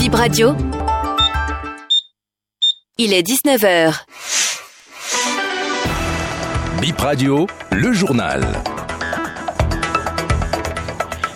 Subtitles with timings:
[0.00, 0.56] Bip Radio.
[2.96, 4.00] Il est 19h.
[6.80, 8.40] Bip Radio, le journal.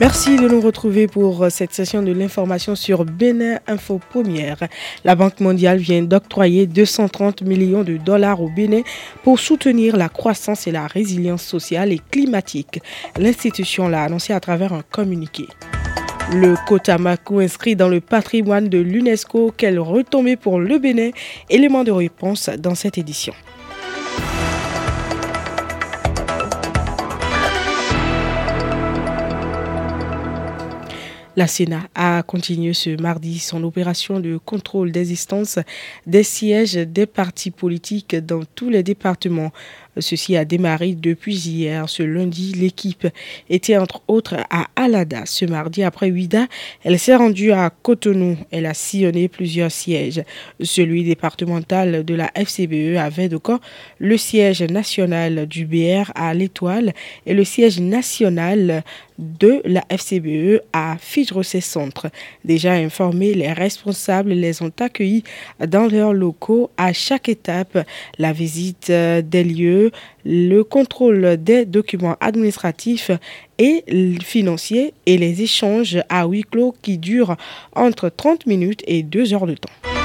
[0.00, 4.56] Merci de nous retrouver pour cette session de l'information sur Bénin Info Première.
[5.04, 8.80] La Banque mondiale vient d'octroyer 230 millions de dollars au Bénin
[9.22, 12.80] pour soutenir la croissance et la résilience sociale et climatique.
[13.18, 15.46] L'institution l'a annoncé à travers un communiqué.
[16.32, 21.10] Le Kotamaku inscrit dans le patrimoine de l'UNESCO, quelle retombée pour le Bénin?
[21.48, 23.32] Élément de réponse dans cette édition.
[31.36, 35.58] La Sénat a continué ce mardi son opération de contrôle d'existence
[36.06, 39.52] des sièges des partis politiques dans tous les départements.
[39.98, 41.88] Ceci a démarré depuis hier.
[41.88, 43.06] Ce lundi, l'équipe
[43.48, 45.24] était entre autres à Alada.
[45.26, 46.46] Ce mardi, après Ouida,
[46.84, 48.36] elle s'est rendue à Cotonou.
[48.50, 50.22] Elle a sillonné plusieurs sièges.
[50.60, 53.60] Celui départemental de la FCBE à Védocan,
[53.98, 56.92] le siège national du BR à l'Étoile
[57.24, 58.82] et le siège national
[59.18, 62.08] de la FCBE à Fidrocé Centre.
[62.44, 65.24] Déjà informés, les responsables les ont accueillis
[65.66, 67.78] dans leurs locaux à chaque étape.
[68.18, 69.85] La visite des lieux
[70.24, 73.10] le contrôle des documents administratifs
[73.58, 73.84] et
[74.22, 77.36] financiers et les échanges à huis clos qui durent
[77.74, 79.95] entre 30 minutes et 2 heures de temps.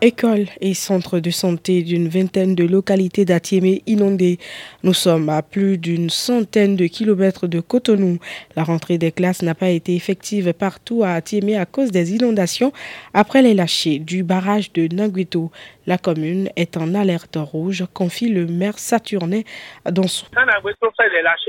[0.00, 4.38] Écoles et centres de santé d'une vingtaine de localités d'Atiémé inondées.
[4.84, 8.18] Nous sommes à plus d'une centaine de kilomètres de Cotonou.
[8.54, 12.72] La rentrée des classes n'a pas été effective partout à Atiémé à cause des inondations
[13.12, 15.50] après les lâchers du barrage de Nanguito.
[15.88, 19.40] La commune est en alerte rouge, confie le maire Saturnin
[19.90, 20.26] dans son.
[20.32, 20.44] Quand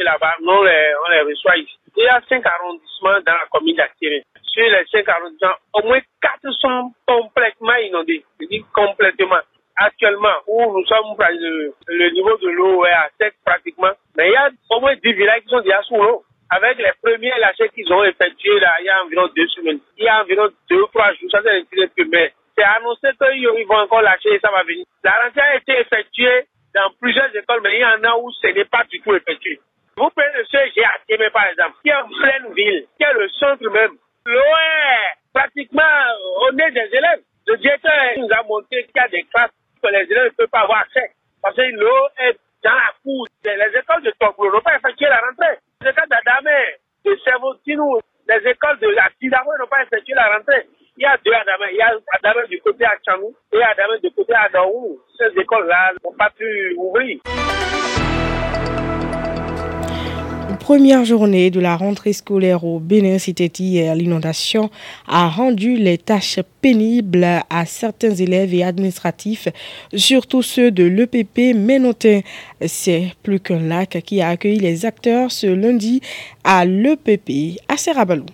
[0.04, 1.78] là-bas, on les, reçoit ici.
[1.98, 6.00] Il y a cinq arrondissements dans la commune d'Atiémé sur les cinq arrondissements, au moins
[6.22, 8.24] quatre sont complètement inondés.
[8.40, 9.40] Je dis complètement.
[9.78, 13.92] Actuellement, où nous sommes, le, le niveau de l'eau est à sec pratiquement.
[14.18, 16.24] Mais il y a au moins 10 villages qui sont déjà sous l'eau.
[16.52, 19.80] Avec les premiers lâchers qu'ils ont effectués il y a environ deux semaines.
[19.98, 23.78] Il y a environ deux ou trois jours, ça c'est mais c'est annoncé qu'ils vont
[23.78, 24.86] encore lâcher et ça va venir.
[25.04, 26.46] La rentrée a été effectuée
[26.76, 29.60] dans plusieurs écoles, mais il y en a où ce n'est pas du tout effectué.
[29.96, 33.14] Vous prenez le CG à Tiémé, par exemple, qui est en pleine ville, qui est
[33.14, 33.98] le centre même.
[34.30, 35.82] Est pratiquement
[36.42, 37.22] au nez des élèves.
[37.48, 39.50] Le directeur nous a montré qu'il y a des classes
[39.82, 41.12] que les élèves ne peuvent pas avoir accès.
[41.42, 43.26] Parce que l'eau est dans la cour.
[43.44, 45.58] Les écoles de Tokyo n'ont pas effectué la rentrée.
[45.82, 50.68] Les écoles d'Adamé, de Servotinou, les écoles de la Tidamo n'ont pas effectué la rentrée.
[50.98, 51.66] Il y a deux Adamé.
[51.72, 55.02] Il y a Adamé du côté à Chanou et Adamé du côté à Daou.
[55.18, 57.20] Ces écoles-là n'ont pas pu ouvrir
[60.70, 63.96] première journée de la rentrée scolaire au Bénin, c'était hier.
[63.96, 64.70] L'inondation
[65.08, 69.48] a rendu les tâches pénibles à certains élèves et administratifs,
[69.96, 72.20] surtout ceux de l'EPP Ménotin.
[72.68, 76.02] C'est plus qu'un lac qui a accueilli les acteurs ce lundi
[76.44, 78.28] à l'EPP à Serrabalou.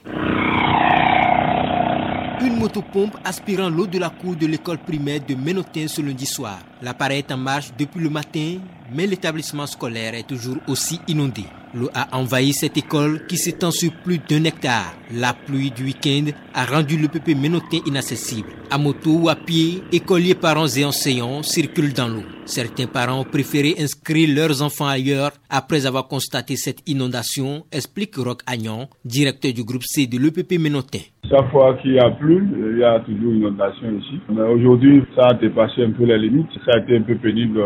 [2.65, 6.57] Motopompe aspirant l'eau de la cour de l'école primaire de Ménotin ce lundi soir.
[6.81, 8.57] L'appareil est en marche depuis le matin,
[8.91, 11.43] mais l'établissement scolaire est toujours aussi inondé.
[11.75, 14.95] L'eau a envahi cette école qui s'étend sur plus d'un hectare.
[15.13, 18.49] La pluie du week-end a rendu le ménotin inaccessible.
[18.71, 22.23] À moto ou à pied, écoliers, parents et enseignants circulent dans l'eau.
[22.45, 28.41] Certains parents ont préféré inscrire leurs enfants ailleurs après avoir constaté cette inondation, explique Roch
[28.45, 30.99] Agnon, directeur du groupe C de l'EPP Ménotin.
[31.29, 34.19] Chaque fois qu'il y a plu, il y a toujours une inondation ici.
[34.29, 36.49] Mais aujourd'hui, ça a dépassé un peu les limites.
[36.65, 37.59] Ça a été un peu pénible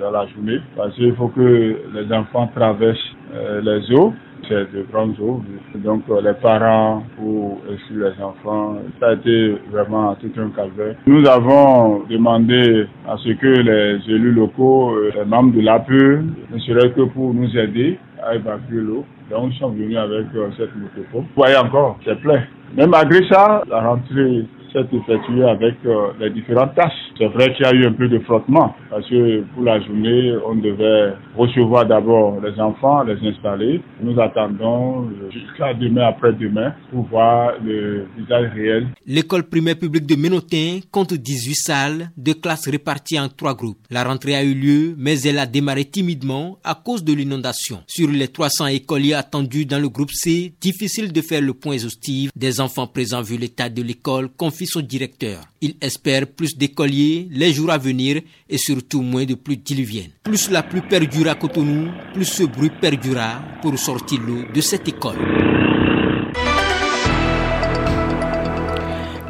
[0.00, 2.98] dans la journée parce qu'il faut que les enfants traversent
[3.34, 4.12] euh, les eaux,
[4.48, 5.42] c'est de grandes eaux.
[5.76, 10.96] Donc euh, les parents ou aussi les enfants, ça a été vraiment tout un calvaire.
[11.06, 16.58] Nous avons demandé à ce que les élus locaux, euh, les membres de l'APE, ne
[16.60, 19.04] seraient que pour nous aider à évacuer l'eau.
[19.30, 20.26] Donc nous sommes venus avec
[20.56, 21.06] cette moto.
[21.12, 22.42] Vous voyez encore, c'est plein.
[22.74, 25.74] Mais malgré ça, la rentrée s'est effectuée avec
[26.18, 26.92] les différentes tâches.
[27.18, 30.34] C'est vrai qu'il y a eu un peu de frottement parce que pour la journée,
[30.46, 33.80] on devait recevoir d'abord les enfants, les installer.
[34.02, 38.88] Nous attendons jusqu'à demain après-demain pour voir le visage réel.
[39.06, 43.78] L'école primaire publique de Ménotin compte 18 salles, de classes réparties en trois groupes.
[43.90, 47.80] La rentrée a eu lieu, mais elle a démarré timidement à cause de l'inondation.
[47.86, 52.30] Sur les 300 écoliers attendus dans le groupe C, difficile de faire le point exhaustif
[52.36, 55.40] des enfants présents vu l'état de l'école, confie son directeur.
[55.60, 60.10] Il espère plus d'écoliers les jours à venir et surtout moins de pluie diluvienne.
[60.22, 64.88] Plus la pluie perdura à Cotonou, plus ce bruit perdura pour sortir l'eau de cette
[64.88, 65.18] école.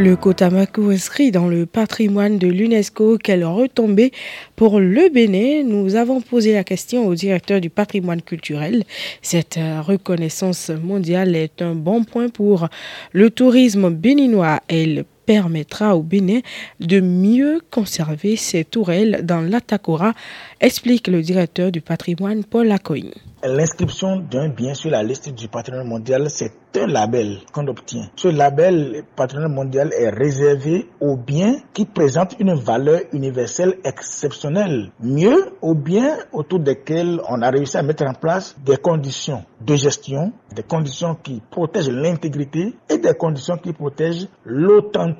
[0.00, 4.12] Le Kotamaku inscrit dans le patrimoine de l'UNESCO, quelle retombée
[4.56, 5.62] pour le Bénin?
[5.62, 8.85] Nous avons posé la question au directeur du patrimoine culturel.
[9.21, 12.69] Cette reconnaissance mondiale est un bon point pour
[13.12, 14.61] le tourisme béninois.
[14.69, 16.41] Elle permettra au Bénin
[16.81, 20.12] de mieux conserver ses tourelles dans l'Atakora,
[20.61, 23.12] explique le directeur du patrimoine Paul Lacoigne.
[23.44, 28.11] L'inscription d'un bien sur la liste du patrimoine mondial, c'est un label qu'on obtient.
[28.17, 34.91] Ce label patrimoine mondial est réservé aux biens qui présentent une valeur universelle exceptionnelle.
[35.00, 39.75] Mieux, aux biens autour desquels on a réussi à mettre en place des conditions de
[39.75, 45.20] gestion, des conditions qui protègent l'intégrité et des conditions qui protègent l'authenticité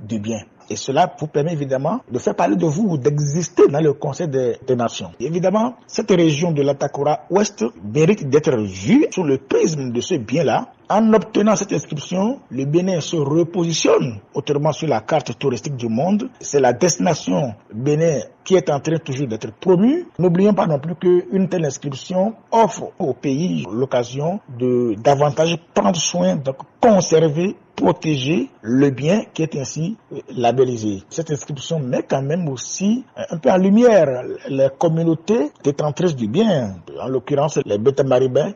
[0.00, 0.40] du bien.
[0.70, 4.56] Et cela vous permet évidemment de faire parler de vous, d'exister dans le Conseil des,
[4.74, 5.10] Nations.
[5.20, 10.72] évidemment, cette région de l'Atakura Ouest mérite d'être vue sous le prisme de ce bien-là.
[10.90, 16.28] En obtenant cette inscription, le Bénin se repositionne autrement sur la carte touristique du monde.
[16.40, 20.06] C'est la destination Bénin qui est en train toujours d'être promue.
[20.18, 26.36] N'oublions pas non plus qu'une telle inscription offre au pays l'occasion de davantage prendre soin,
[26.36, 29.96] de conserver protéger le bien qui est ainsi
[30.36, 31.02] labellisé.
[31.08, 36.76] Cette inscription met quand même aussi un peu en lumière les communautés détentrices du bien,
[37.00, 38.52] en l'occurrence les bêtes maribins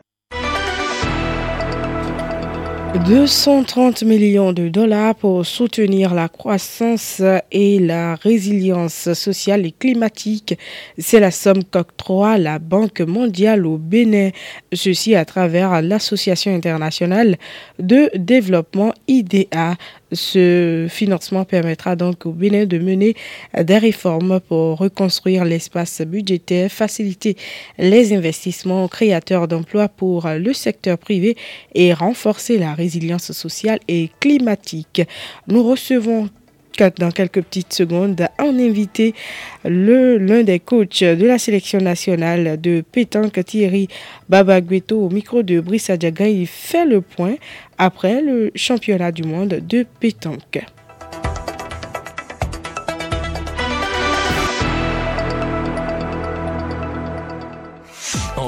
[2.97, 7.21] 230 millions de dollars pour soutenir la croissance
[7.51, 10.57] et la résilience sociale et climatique.
[10.97, 14.31] C'est la somme qu'octroie la Banque mondiale au Bénin.
[14.73, 17.37] Ceci à travers l'Association internationale
[17.77, 19.75] de développement IDA.
[20.11, 23.15] Ce financement permettra donc au Bénin de mener
[23.57, 27.37] des réformes pour reconstruire l'espace budgétaire, faciliter
[27.77, 31.37] les investissements créateurs d'emplois pour le secteur privé
[31.75, 35.01] et renforcer la résilience sociale et climatique.
[35.47, 36.29] Nous recevons
[36.97, 39.13] dans quelques petites secondes un invité,
[39.65, 43.87] l'un des coachs de la sélection nationale de pétanque Thierry
[44.29, 46.27] Babagueto au micro de Brice Adjaga.
[46.27, 47.35] Il fait le point
[47.77, 50.63] après le championnat du monde de pétanque.